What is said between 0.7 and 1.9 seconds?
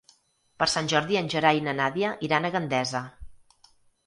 Sant Jordi en Gerai i na